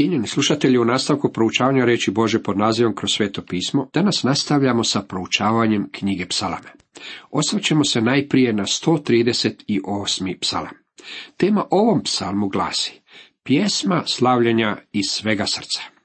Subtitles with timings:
[0.00, 5.02] Cijenjeni slušatelji, u nastavku proučavanja reći Bože pod nazivom kroz sveto pismo, danas nastavljamo sa
[5.02, 6.72] proučavanjem knjige psalame.
[7.30, 10.38] Osvrćemo se najprije na 138.
[10.40, 10.72] psalam.
[11.36, 13.00] Tema ovom psalmu glasi
[13.42, 15.99] Pjesma slavljenja iz svega srca.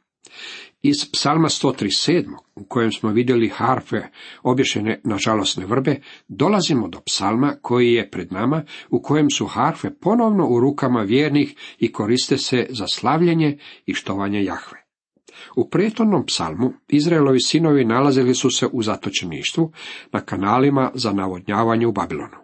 [0.88, 2.36] Iz psalma 137.
[2.56, 4.02] u kojem smo vidjeli harfe
[4.44, 9.90] obješene na žalosne vrbe, dolazimo do psalma koji je pred nama, u kojem su harfe
[10.02, 14.86] ponovno u rukama vjernih i koriste se za slavljenje i štovanje Jahve.
[15.56, 19.72] U prethodnom psalmu Izraelovi sinovi nalazili su se u zatočeništvu
[20.12, 22.38] na kanalima za navodnjavanje u Babilonu.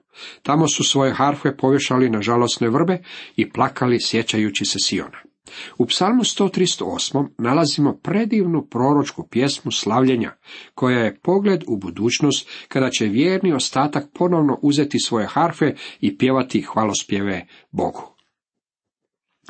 [0.44, 3.03] Tamo su svoje harfe povješali na žalosne vrbe
[3.35, 5.30] i plakali sjećajući se Siona.
[5.77, 7.27] U psalmu 138.
[7.38, 10.31] nalazimo predivnu proročku pjesmu slavljenja,
[10.76, 16.62] koja je pogled u budućnost, kada će vjerni ostatak ponovno uzeti svoje harfe i pjevati
[16.62, 18.12] hvalospjeve Bogu.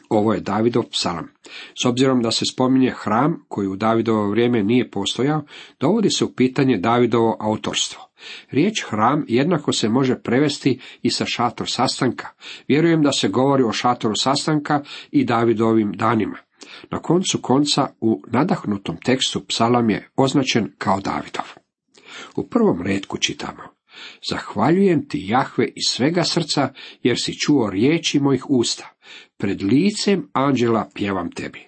[0.09, 1.27] Ovo je Davidov psalam.
[1.83, 5.43] S obzirom da se spominje hram koji u Davidovo vrijeme nije postojao,
[5.79, 8.10] dovodi se u pitanje Davidovo autorstvo.
[8.51, 12.27] Riječ hram jednako se može prevesti i sa šator sastanka.
[12.67, 16.37] Vjerujem da se govori o šatoru sastanka i Davidovim danima.
[16.91, 21.45] Na koncu konca u nadahnutom tekstu psalam je označen kao Davidov.
[22.35, 23.63] U prvom redku čitamo.
[24.29, 28.89] Zahvaljujem ti Jahve iz svega srca, jer si čuo riječi mojih usta.
[29.37, 31.67] Pred licem anđela pjevam tebi.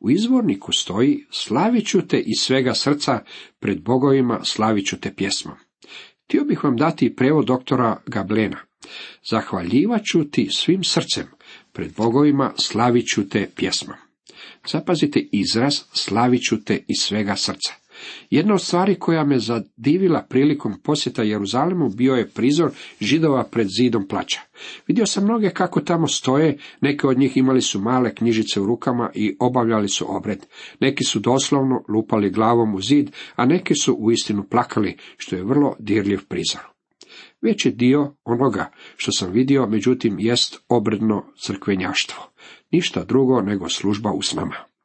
[0.00, 3.20] U izvorniku stoji, slavit ću te iz svega srca,
[3.58, 5.56] pred bogovima slavit ću te pjesmom.
[6.24, 8.58] Htio bih vam dati prevod doktora Gablena.
[9.30, 11.26] Zahvaljivat ću ti svim srcem,
[11.72, 13.96] pred bogovima slavit ću te pjesmom.
[14.72, 17.72] Zapazite izraz slavit ću te iz svega srca.
[18.30, 24.08] Jedna od stvari koja me zadivila prilikom posjeta Jeruzalemu bio je prizor židova pred zidom
[24.08, 24.40] plaća.
[24.86, 29.10] Vidio sam mnoge kako tamo stoje, neke od njih imali su male knjižice u rukama
[29.14, 30.46] i obavljali su obred.
[30.80, 35.76] Neki su doslovno lupali glavom u zid, a neki su uistinu plakali, što je vrlo
[35.78, 36.60] dirljiv prizor.
[37.42, 42.22] Veći dio onoga što sam vidio, međutim, jest obredno crkvenjaštvo.
[42.70, 44.75] Ništa drugo nego služba u snama.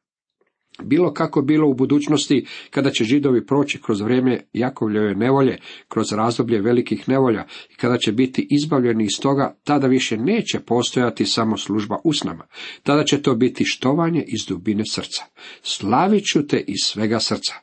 [0.84, 6.62] Bilo kako bilo u budućnosti, kada će židovi proći kroz vrijeme Jakovljeve nevolje, kroz razdoblje
[6.62, 11.98] velikih nevolja i kada će biti izbavljeni iz toga, tada više neće postojati samo služba
[12.04, 12.46] usnama.
[12.84, 15.24] Tada će to biti štovanje iz dubine srca.
[15.62, 17.54] Slavit ću te iz svega srca.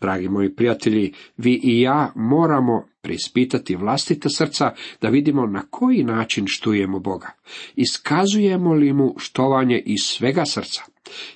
[0.00, 6.44] Dragi moji prijatelji, vi i ja moramo preispitati vlastite srca da vidimo na koji način
[6.46, 7.30] štujemo Boga.
[7.76, 10.82] Iskazujemo li mu štovanje iz svega srca?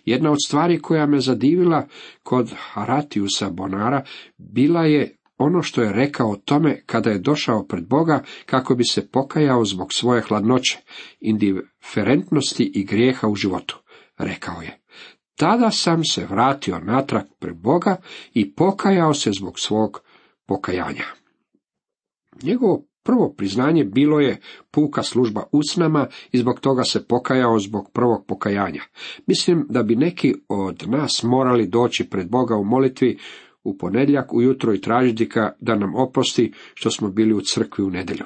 [0.04, 1.86] Jedna od stvari koja me zadivila
[2.22, 4.04] kod Haratiusa Bonara
[4.38, 8.84] bila je ono što je rekao o tome kada je došao pred Boga kako bi
[8.84, 10.78] se pokajao zbog svoje hladnoće,
[11.20, 13.78] indiferentnosti i grijeha u životu.
[14.18, 14.78] Rekao je,
[15.36, 17.96] tada sam se vratio natrag pred Boga
[18.34, 20.00] i pokajao se zbog svog
[20.46, 21.19] pokajanja.
[22.42, 28.24] Njegovo Prvo priznanje bilo je puka služba usnama i zbog toga se pokajao zbog prvog
[28.26, 28.82] pokajanja.
[29.26, 33.18] Mislim da bi neki od nas morali doći pred Boga u molitvi
[33.64, 37.90] u ponedjeljak ujutro i tražiti ga da nam oprosti što smo bili u crkvi u
[37.90, 38.24] nedjelju.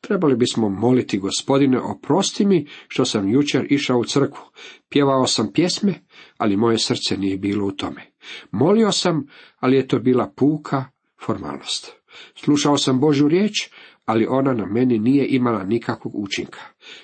[0.00, 4.44] Trebali bismo moliti gospodine, oprosti mi što sam jučer išao u crkvu.
[4.88, 5.94] Pjevao sam pjesme,
[6.36, 8.02] ali moje srce nije bilo u tome.
[8.50, 9.26] Molio sam,
[9.60, 10.84] ali je to bila puka
[11.26, 12.05] formalnost.
[12.34, 13.68] Slušao sam Božju riječ,
[14.04, 16.60] ali ona na meni nije imala nikakvog učinka.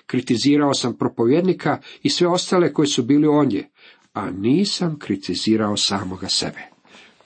[0.06, 3.70] Kritizirao sam propovjednika i sve ostale koji su bili ondje,
[4.12, 6.60] a nisam kritizirao samoga sebe.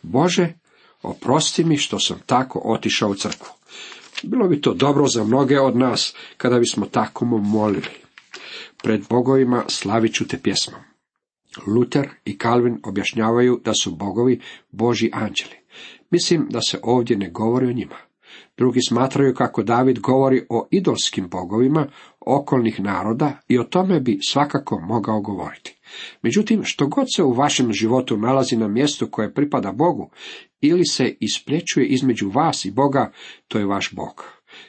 [0.03, 0.55] Bože,
[1.03, 3.49] oprosti mi što sam tako otišao u crkvu.
[4.23, 8.07] Bilo bi to dobro za mnoge od nas kada bismo tako molili.
[8.83, 10.81] Pred bogovima slavit ću te pjesmom.
[11.67, 15.57] Luther i Calvin objašnjavaju da su bogovi Boži anđeli.
[16.11, 17.97] Mislim da se ovdje ne govori o njima.
[18.57, 21.87] Drugi smatraju kako David govori o idolskim bogovima
[22.21, 25.77] okolnih naroda i o tome bi svakako mogao govoriti.
[26.23, 30.11] Međutim, što god se u vašem životu nalazi na mjestu koje pripada Bogu
[30.61, 33.13] ili se isprečuje između vas i Boga,
[33.49, 34.25] to je vaš Bog.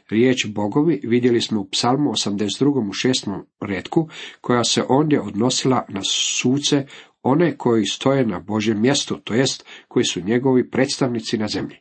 [0.10, 2.88] Riječ bogovi vidjeli smo u psalmu 82.
[2.90, 3.42] u 6.
[3.62, 4.10] redku,
[4.42, 6.86] koja se ondje odnosila na suce,
[7.24, 11.78] one koji stoje na Božjem mjestu, to jest koji su njegovi predstavnici na zemlji.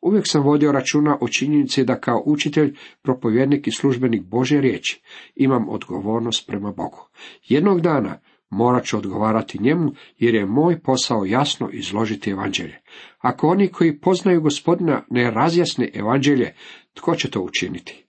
[0.00, 5.02] Uvijek sam vodio računa o činjenici da kao učitelj, propovjednik i službenik Bože riječi
[5.34, 7.08] imam odgovornost prema Bogu.
[7.48, 12.80] Jednog dana morat ću odgovarati njemu, jer je moj posao jasno izložiti evanđelje.
[13.18, 16.54] Ako oni koji poznaju gospodina ne razjasne evanđelje,
[16.94, 18.05] tko će to učiniti?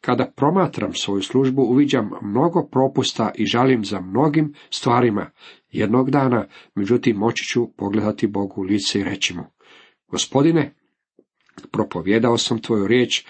[0.00, 5.30] Kada promatram svoju službu, uviđam mnogo propusta i žalim za mnogim stvarima.
[5.70, 9.44] Jednog dana, međutim, moći ću pogledati Bogu u lice i reći mu,
[10.08, 10.74] gospodine,
[11.72, 13.24] propovjedao sam tvoju riječ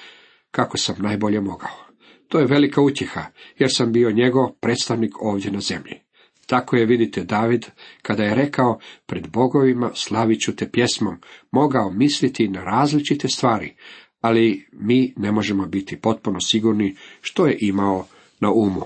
[0.50, 1.84] kako sam najbolje mogao.
[2.28, 3.24] To je velika utjeha,
[3.58, 6.04] jer sam bio njegov predstavnik ovdje na zemlji.
[6.46, 7.66] Tako je, vidite, David,
[8.02, 11.20] kada je rekao, pred bogovima slavit ću te pjesmom,
[11.50, 13.76] mogao misliti na različite stvari,
[14.24, 18.06] ali mi ne možemo biti potpuno sigurni što je imao
[18.40, 18.82] na umu.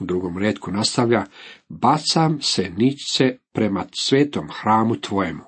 [0.00, 1.24] U drugom redku nastavlja,
[1.68, 5.42] bacam se ničce prema svetom hramu tvojemu.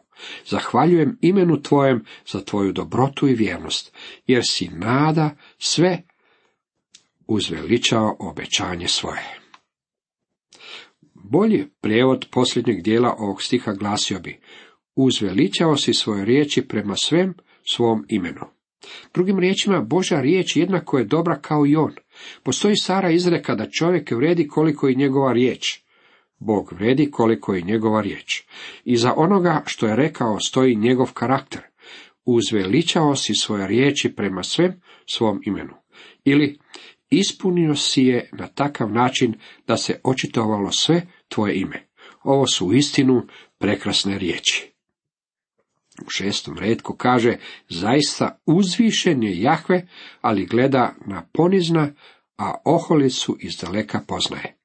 [0.47, 3.97] Zahvaljujem imenu tvojem za tvoju dobrotu i vjernost,
[4.27, 6.03] jer si nada sve
[7.27, 9.39] uzveličao obećanje svoje.
[11.15, 14.41] Bolji prijevod posljednjeg dijela ovog stiha glasio bi,
[14.95, 17.35] uzveličao si svoje riječi prema svem
[17.75, 18.47] svom imenu.
[19.15, 21.93] Drugim riječima, Boža riječ jednako je dobra kao i on.
[22.43, 25.83] Postoji stara izreka da čovjek vredi koliko i njegova riječ.
[26.39, 28.43] Bog vredi koliko i njegova riječ.
[28.85, 31.61] I za onoga što je rekao stoji njegov karakter.
[32.25, 35.75] Uzveličao si svoje riječi prema svem svom imenu.
[36.25, 36.59] Ili,
[37.11, 39.35] ispunio si je na takav način
[39.67, 41.89] da se očitovalo sve tvoje ime.
[42.23, 43.27] Ovo su u istinu
[43.59, 44.72] prekrasne riječi.
[46.07, 47.37] U šestom redku kaže,
[47.69, 49.87] zaista uzvišen je Jahve,
[50.21, 51.93] ali gleda na ponizna,
[52.39, 54.57] a oholicu iz daleka poznaje.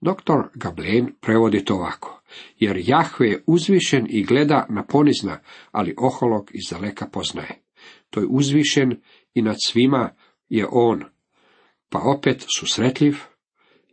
[0.00, 2.22] Doktor Gablen prevodi to ovako,
[2.58, 5.40] jer Jahve je uzvišen i gleda na ponizna,
[5.72, 7.62] ali oholog iz daleka poznaje.
[8.10, 9.00] To je uzvišen
[9.34, 10.14] i nad svima
[10.48, 11.04] je on,
[11.88, 13.16] pa opet susretljiv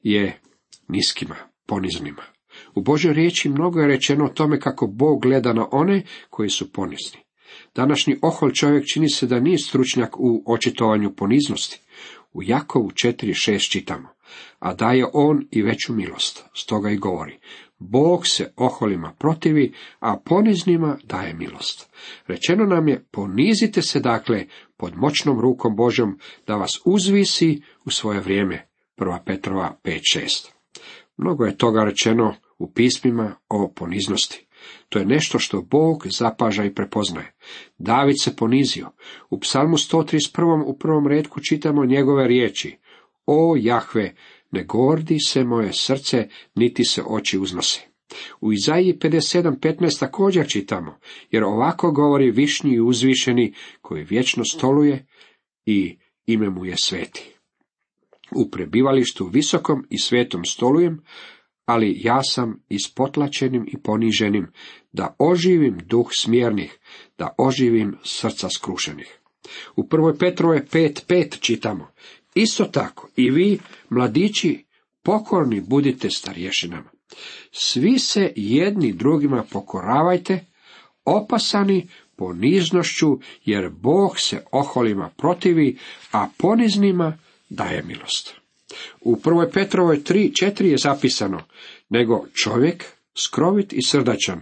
[0.03, 0.39] je
[0.87, 1.35] niskima,
[1.65, 2.32] poniznima.
[2.75, 6.71] U Božoj riječi mnogo je rečeno o tome kako Bog gleda na one koji su
[6.71, 7.19] ponizni.
[7.75, 11.79] Današnji ohol čovjek čini se da nije stručnjak u očitovanju poniznosti.
[12.33, 14.09] U Jakovu 4.6 čitamo,
[14.59, 17.39] a daje on i veću milost, stoga i govori,
[17.79, 21.89] Bog se oholima protivi, a poniznima daje milost.
[22.27, 24.45] Rečeno nam je, ponizite se dakle
[24.77, 28.67] pod moćnom rukom Božom, da vas uzvisi u svoje vrijeme.
[28.97, 29.19] 1.
[29.25, 30.49] Petrova 5.6.
[31.17, 34.47] Mnogo je toga rečeno u pismima o poniznosti.
[34.89, 37.33] To je nešto što Bog zapaža i prepoznaje.
[37.77, 38.91] David se ponizio.
[39.29, 40.63] U psalmu 131.
[40.65, 42.77] u prvom redku čitamo njegove riječi.
[43.25, 44.15] O Jahve,
[44.51, 47.81] ne gordi se moje srce, niti se oči uznose.
[48.41, 50.99] U Izaiji 57.15 također čitamo,
[51.31, 55.05] jer ovako govori višnji i uzvišeni, koji vječno stoluje
[55.65, 57.33] i ime mu je sveti.
[58.35, 61.03] U prebivalištu visokom i svetom stolujem,
[61.65, 64.47] ali ja sam ispotlačenim i poniženim,
[64.91, 66.79] da oživim duh smjernih,
[67.17, 69.19] da oživim srca skrušenih.
[69.75, 71.87] U prvoj Petrove 5.5 čitamo,
[72.35, 74.65] isto tako i vi, mladići,
[75.03, 76.89] pokorni budite starješinama.
[77.51, 80.45] Svi se jedni drugima pokoravajte,
[81.05, 85.77] opasani poniznošću, jer Bog se oholima protivi,
[86.11, 87.17] a poniznima
[87.49, 88.42] daje milost.
[89.01, 91.41] U prvoj Petrovoj 3.4 je zapisano,
[91.89, 92.85] nego čovjek
[93.17, 94.41] skrovit i srdačan,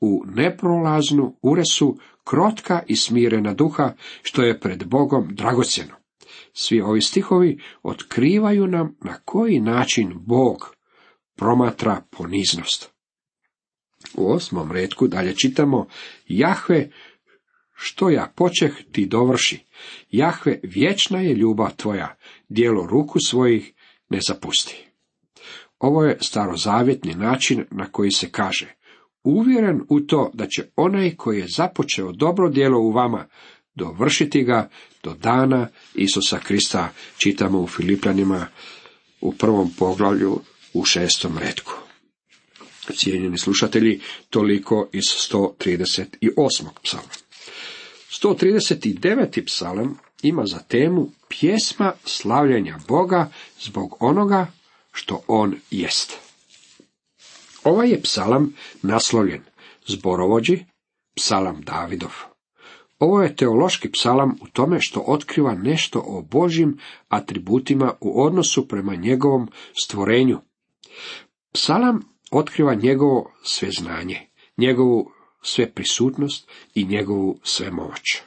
[0.00, 3.92] u neprolaznu uresu, krotka i smirena duha,
[4.22, 5.94] što je pred Bogom dragocjeno.
[6.52, 10.76] Svi ovi stihovi otkrivaju nam na koji način Bog
[11.36, 12.90] promatra poniznost.
[14.14, 15.86] U osmom redku dalje čitamo
[16.26, 16.90] Jahve,
[17.74, 19.64] što ja počeh ti dovrši.
[20.10, 22.16] Jahve, vječna je ljubav tvoja,
[22.52, 23.72] dijelo ruku svojih
[24.08, 24.84] ne zapusti.
[25.78, 28.74] Ovo je starozavjetni način na koji se kaže,
[29.24, 33.26] uvjeren u to da će onaj koji je započeo dobro djelo u vama,
[33.74, 34.68] dovršiti ga
[35.02, 38.46] do dana Isusa Krista, čitamo u Filipljanima
[39.20, 40.40] u prvom poglavlju
[40.74, 41.72] u šestom redku.
[42.96, 46.64] Cijenjeni slušatelji, toliko iz 138.
[46.82, 47.12] psalma.
[48.10, 49.46] 139.
[49.46, 54.46] psalam ima za temu pjesma slavljenja Boga zbog onoga
[54.92, 56.18] što on jest.
[57.64, 59.42] Ovaj je psalam naslovljen
[59.86, 60.64] zborovođi,
[61.14, 62.12] psalam Davidov.
[62.98, 68.94] Ovo je teološki psalam u tome što otkriva nešto o Božjim atributima u odnosu prema
[68.94, 69.48] njegovom
[69.84, 70.38] stvorenju.
[71.52, 72.00] Psalam
[72.30, 74.20] otkriva njegovo sveznanje,
[74.56, 75.10] njegovu
[75.42, 78.22] sve prisutnost i njegovu svemoć.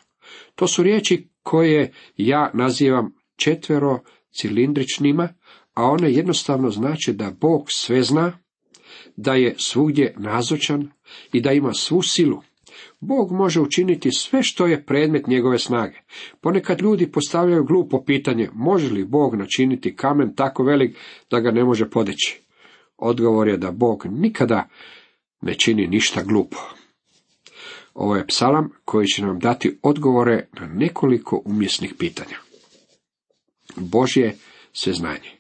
[0.56, 4.00] To su riječi koje ja nazivam četvero
[4.32, 5.30] cilindričnima,
[5.74, 8.40] a one jednostavno znači da Bog sve zna,
[9.16, 10.92] da je svugdje nazočan
[11.34, 12.42] i da ima svu silu.
[13.00, 15.98] Bog može učiniti sve što je predmet njegove snage.
[16.42, 20.98] Ponekad ljudi postavljaju glupo pitanje, može li Bog načiniti kamen tako velik
[21.32, 22.42] da ga ne može podići?
[22.98, 24.70] Odgovor je da Bog nikada
[25.42, 26.58] ne čini ništa glupo.
[27.96, 32.38] Ovo je psalam koji će nam dati odgovore na nekoliko umjesnih pitanja.
[33.76, 34.38] Božje
[34.74, 35.32] sveznanje.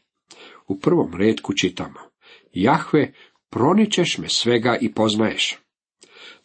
[0.67, 1.99] U prvom redku čitamo.
[2.53, 3.13] Jahve,
[3.49, 5.57] proničeš me svega i poznaješ.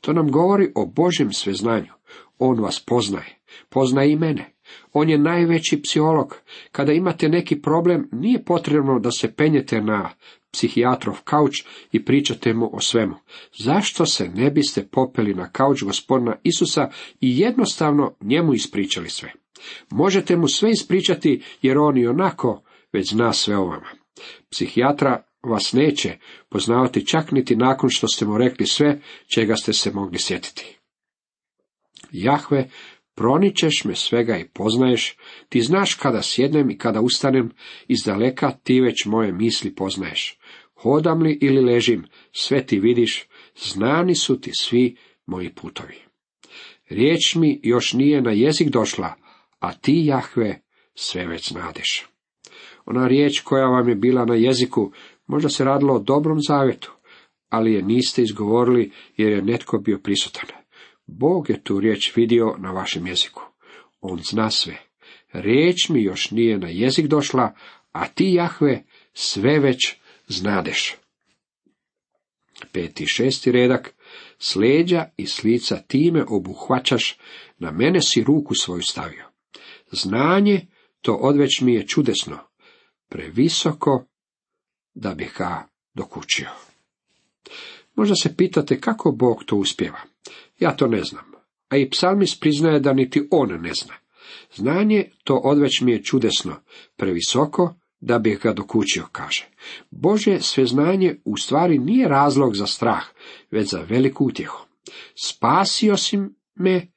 [0.00, 1.92] To nam govori o Božjem sveznanju.
[2.38, 3.38] On vas poznaje.
[3.68, 4.52] Poznaje i mene.
[4.92, 6.36] On je najveći psiholog.
[6.72, 10.10] Kada imate neki problem, nije potrebno da se penjete na
[10.52, 13.14] psihijatrov kauč i pričate mu o svemu.
[13.58, 19.32] Zašto se ne biste popeli na kauč gospodina Isusa i jednostavno njemu ispričali sve?
[19.90, 22.62] Možete mu sve ispričati jer on i onako
[22.92, 23.88] već zna sve o vama.
[24.50, 29.00] Psihijatra vas neće poznavati čak niti nakon što ste mu rekli sve
[29.34, 30.76] čega ste se mogli sjetiti.
[32.12, 32.68] Jahve,
[33.20, 35.16] proničeš me svega i poznaješ,
[35.48, 37.50] ti znaš kada sjednem i kada ustanem,
[37.88, 40.38] iz daleka ti već moje misli poznaješ.
[40.74, 44.96] Hodam li ili ležim, sve ti vidiš, znani su ti svi
[45.26, 45.96] moji putovi.
[46.88, 49.14] Riječ mi još nije na jezik došla,
[49.58, 50.60] a ti, Jahve,
[50.94, 52.06] sve već znadeš.
[52.84, 54.92] Ona riječ koja vam je bila na jeziku,
[55.26, 56.92] možda se radilo o dobrom zavjetu,
[57.48, 60.59] ali je niste izgovorili jer je netko bio prisutan.
[61.18, 63.42] Bog je tu riječ vidio na vašem jeziku.
[64.00, 64.78] On zna sve.
[65.32, 67.54] Riječ mi još nije na jezik došla,
[67.92, 69.96] a ti, Jahve, sve već
[70.28, 70.96] znadeš.
[72.72, 73.94] Peti šesti redak.
[74.38, 77.18] Sleđa i slica time obuhvaćaš,
[77.58, 79.24] na mene si ruku svoju stavio.
[79.92, 80.66] Znanje,
[81.00, 82.38] to odveć mi je čudesno,
[83.08, 84.04] previsoko
[84.94, 86.48] da bih ga dokučio.
[87.94, 90.00] Možda se pitate kako Bog to uspjeva.
[90.60, 91.24] Ja to ne znam,
[91.68, 93.94] a i psalmis priznaje da niti on ne zna.
[94.54, 96.56] Znanje to odveć mi je čudesno,
[96.96, 99.48] previsoko da bih ga dokučio, kaže.
[99.90, 103.04] Bože sveznanje u stvari nije razlog za strah,
[103.50, 104.66] već za veliku utjehu.
[105.24, 106.18] Spasio si
[106.54, 106.92] me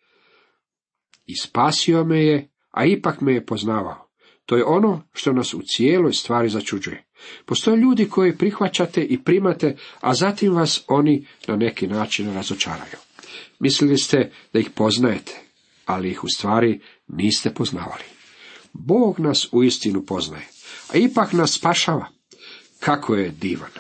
[1.25, 4.09] i spasio me je, a ipak me je poznavao.
[4.45, 7.05] To je ono što nas u cijeloj stvari začuđuje.
[7.45, 13.12] Postoje ljudi koji prihvaćate i primate, a zatim vas oni na neki način razočaraju.
[13.59, 15.41] Mislili ste da ih poznajete,
[15.85, 18.03] ali ih u stvari niste poznavali.
[18.73, 20.47] Bog nas u istinu poznaje,
[20.93, 22.07] a ipak nas spašava.
[22.79, 23.71] Kako je divan!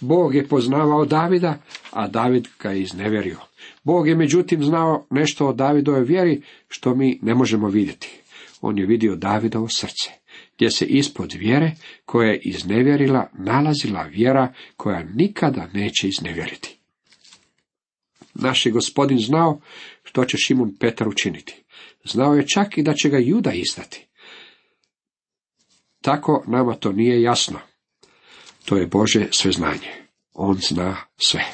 [0.00, 1.58] Bog je poznavao Davida,
[1.90, 3.38] a David ga je iznevjerio.
[3.84, 8.20] Bog je međutim znao nešto o Davidovoj vjeri što mi ne možemo vidjeti.
[8.60, 10.10] On je vidio Davidovo srce,
[10.56, 11.72] gdje se ispod vjere
[12.04, 16.78] koja je iznevjerila nalazila vjera koja nikada neće iznevjeriti.
[18.34, 19.60] Naš je gospodin znao
[20.02, 21.64] što će Šimun Petar učiniti.
[22.04, 24.08] Znao je čak i da će ga Juda izdati.
[26.00, 27.58] Tako nama to nije jasno.
[28.64, 29.88] To je Bože sveznanje.
[30.32, 31.44] On zna sve.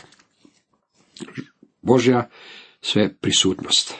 [1.82, 2.28] Božja
[2.80, 3.94] sve prisutnost.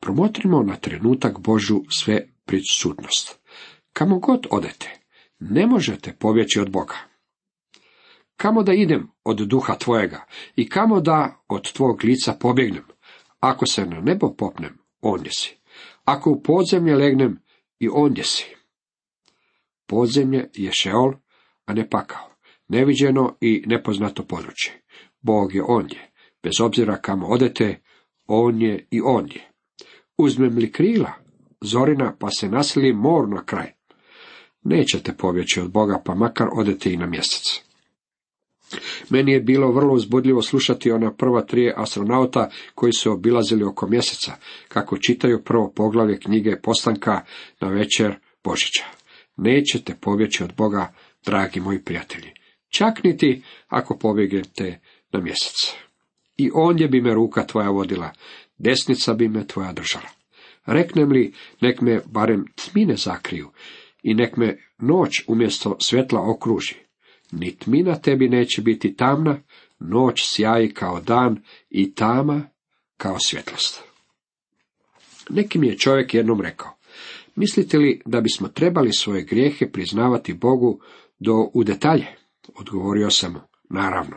[0.00, 3.38] Promotrimo na trenutak Božu sve prisutnost.
[3.92, 4.90] Kamo god odete,
[5.38, 7.11] ne možete pobjeći od Boga.
[8.42, 10.24] Kamo da idem od duha tvojega
[10.56, 12.84] i kamo da od tvog lica pobjegnem?
[13.40, 15.56] Ako se na nebo popnem, ondje si.
[16.04, 17.38] Ako u podzemlje legnem,
[17.78, 18.44] i ondje si.
[19.86, 21.12] Podzemlje je šeol,
[21.66, 22.30] a ne pakao,
[22.68, 24.82] neviđeno i nepoznato područje.
[25.20, 26.10] Bog je ondje,
[26.42, 27.82] bez obzira kamo odete,
[28.26, 29.50] on je i ondje.
[30.18, 31.12] Uzmem li krila,
[31.60, 33.72] zorina, pa se nasili mor na kraj.
[34.62, 37.71] Nećete pobjeći od Boga, pa makar odete i na mjesec.
[39.10, 44.32] Meni je bilo vrlo uzbudljivo slušati ona prva tri astronauta koji su obilazili oko mjeseca,
[44.68, 47.20] kako čitaju prvo poglavlje knjige postanka
[47.60, 48.14] na večer
[48.44, 48.84] Božića.
[49.36, 52.30] Nećete pobjeći od Boga, dragi moji prijatelji.
[52.78, 54.80] Čak niti ako pobjegnete
[55.12, 55.74] na mjesec.
[56.36, 58.10] I ondje bi me ruka tvoja vodila,
[58.58, 60.08] desnica bi me tvoja držala.
[60.66, 63.50] Reknem li, nek me barem tmine zakriju
[64.02, 66.74] i nek me noć umjesto svjetla okruži.
[67.32, 69.40] Ni tmina tebi neće biti tamna,
[69.80, 72.42] noć sjaji kao dan i tama
[72.96, 73.82] kao svjetlost.
[75.30, 76.76] Neki mi je čovjek jednom rekao,
[77.36, 80.80] mislite li da bismo trebali svoje grijehe priznavati Bogu
[81.18, 82.06] do u detalje?
[82.54, 84.16] Odgovorio sam mu, naravno.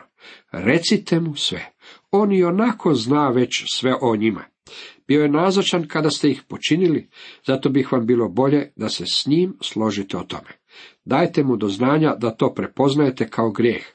[0.51, 1.72] Recite mu sve.
[2.12, 4.43] On i onako zna već sve o njima.
[5.07, 7.10] Bio je nazočan kada ste ih počinili,
[7.48, 10.50] zato bih vam bilo bolje da se s njim složite o tome.
[11.05, 13.86] Dajte mu do znanja da to prepoznajete kao grijeh.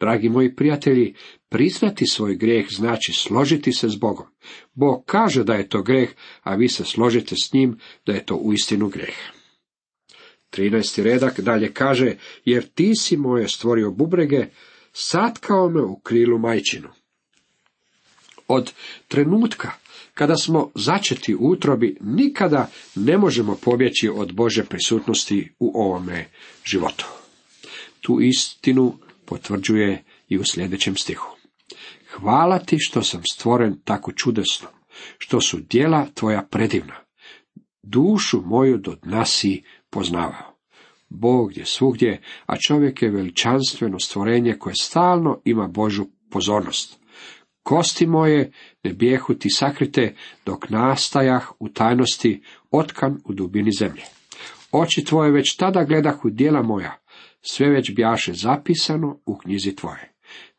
[0.00, 1.14] Dragi moji prijatelji,
[1.48, 4.26] priznati svoj grijeh znači složiti se s Bogom.
[4.74, 6.10] Bog kaže da je to greh,
[6.42, 9.16] a vi se složite s njim da je to uistinu greh.
[10.52, 11.02] 13.
[11.02, 14.46] redak dalje kaže, jer ti si moje stvorio bubrege,
[14.92, 16.88] satkao me u krilu majčinu.
[18.48, 18.72] Od
[19.08, 19.72] trenutka
[20.18, 26.26] kada smo začeti u utrobi, nikada ne možemo pobjeći od Bože prisutnosti u ovome
[26.64, 27.06] životu.
[28.00, 28.94] Tu istinu
[29.24, 31.36] potvrđuje i u sljedećem stihu.
[32.10, 34.68] Hvala ti što sam stvoren tako čudesno,
[35.18, 36.94] što su djela tvoja predivna.
[37.82, 40.58] Dušu moju do dna si poznavao.
[41.08, 46.98] Bog je svugdje, a čovjek je veličanstveno stvorenje koje stalno ima Božu pozornost.
[47.68, 48.52] Kosti moje
[48.84, 50.14] ne bijehu ti sakrite,
[50.46, 54.02] dok nastajah u tajnosti, otkan u dubini zemlje.
[54.72, 56.98] Oči tvoje već tada gledah u dijela moja,
[57.42, 60.12] sve već bjaše zapisano u knjizi tvoje.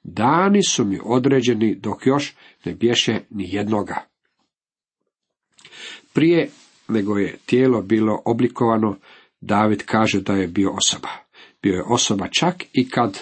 [0.03, 2.35] Dani su mi određeni dok još
[2.65, 4.05] ne bješe ni jednoga.
[6.13, 6.49] Prije
[6.87, 8.97] nego je tijelo bilo oblikovano,
[9.41, 11.09] David kaže da je bio osoba.
[11.61, 13.19] Bio je osoba čak i kad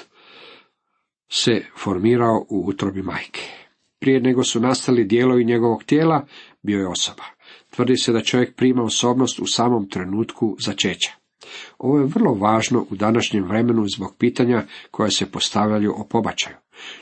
[1.29, 3.66] se formirao u utrobi majke.
[3.99, 6.25] Prije nego su nastali dijelovi njegovog tijela,
[6.63, 7.23] bio je osoba.
[7.69, 11.11] Tvrdi se da čovjek prima osobnost u samom trenutku začeća.
[11.77, 16.55] Ovo je vrlo važno u današnjem vremenu zbog pitanja koja se postavljaju o pobačaju.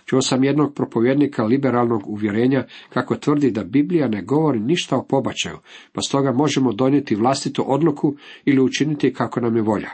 [0.05, 5.57] Čuo sam jednog propovjednika liberalnog uvjerenja kako tvrdi da Biblija ne govori ništa o pobačaju,
[5.93, 9.89] pa stoga možemo donijeti vlastitu odluku ili učiniti kako nam je volja.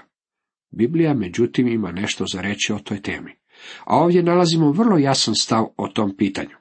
[0.71, 3.31] Biblija međutim ima nešto za reći o toj temi.
[3.85, 6.60] A ovdje nalazimo vrlo jasan stav o tom pitanju.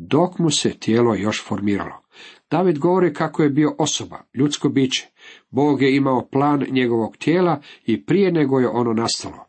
[0.00, 2.02] Dok mu se tijelo još formiralo.
[2.50, 5.08] David govori kako je bio osoba, ljudsko biće.
[5.50, 9.44] Bog je imao plan njegovog tijela i prije nego je ono nastalo.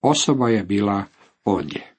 [0.00, 1.04] Osoba je bila
[1.44, 1.94] ondje.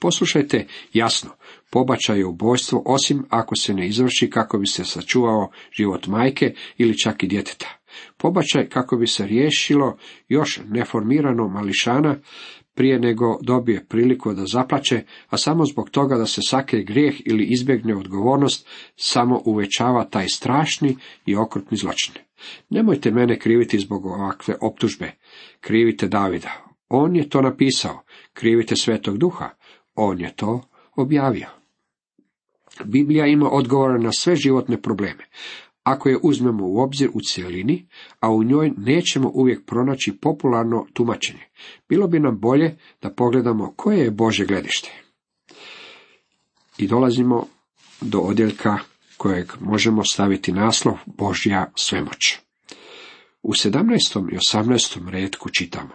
[0.00, 1.30] Poslušajte jasno,
[1.70, 6.98] pobačaj je ubojstvo osim ako se ne izvrši kako bi se sačuvao život majke ili
[6.98, 7.78] čak i djeteta.
[8.16, 9.96] Pobačaj kako bi se riješilo
[10.28, 12.16] još neformirano mališana
[12.78, 17.44] prije nego dobije priliku da zaplaće, a samo zbog toga da se sakrije grijeh ili
[17.44, 22.14] izbjegne odgovornost, samo uvećava taj strašni i okrutni zločin.
[22.70, 25.12] Nemojte mene kriviti zbog ovakve optužbe.
[25.60, 26.74] Krivite Davida.
[26.88, 28.02] On je to napisao.
[28.32, 29.50] Krivite Svetog Duha.
[29.94, 30.60] On je to
[30.96, 31.48] objavio.
[32.84, 35.24] Biblija ima odgovore na sve životne probleme.
[35.88, 37.88] Ako je uzmemo u obzir u cjelini,
[38.20, 41.42] a u njoj nećemo uvijek pronaći popularno tumačenje,
[41.88, 44.90] bilo bi nam bolje da pogledamo koje je Bože gledište.
[46.78, 47.46] I dolazimo
[48.00, 48.78] do odjeljka
[49.16, 52.38] kojeg možemo staviti naslov Božja svemoć.
[53.42, 54.32] U 17.
[54.32, 55.08] i 18.
[55.08, 55.94] redku čitamo.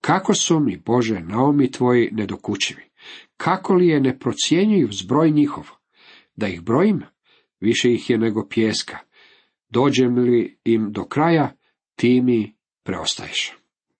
[0.00, 2.82] Kako su mi, Bože, naomi tvoji nedokučivi?
[3.36, 5.68] Kako li je ne procjenjuju zbroj njihov?
[6.36, 7.02] Da ih brojim?
[7.60, 8.98] Više ih je nego pjeska.
[9.68, 11.56] Dođem li im do kraja,
[11.96, 13.52] ti mi preostaješ.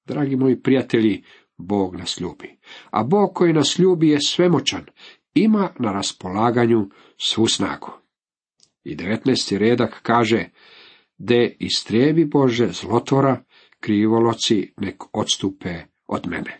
[0.04, 1.24] Dragi moji prijatelji,
[1.56, 2.58] Bog nas ljubi.
[2.90, 4.86] A Bog koji nas ljubi je svemoćan,
[5.34, 7.90] ima na raspolaganju svu snagu.
[8.84, 9.58] I 19.
[9.58, 10.48] redak kaže,
[11.18, 13.44] de istrijebi Bože zlotvora,
[13.80, 15.74] krivoloci nek odstupe
[16.06, 16.59] od mene.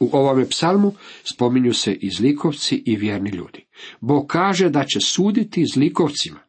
[0.00, 3.66] U ovome psalmu spominju se i zlikovci i vjerni ljudi.
[4.00, 6.40] Bog kaže da će suditi zlikovcima,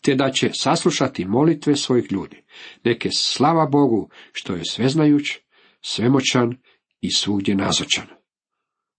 [0.00, 2.42] te da će saslušati molitve svojih ljudi.
[2.84, 5.38] Neke slava Bogu što je sveznajuć,
[5.80, 6.56] svemoćan
[7.00, 8.06] i svugdje nazočan,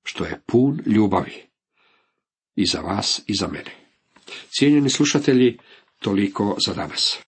[0.03, 1.47] što je pun ljubavi
[2.55, 3.71] i za vas i za mene.
[4.49, 5.57] Cijenjeni slušatelji,
[5.99, 7.26] toliko za danas.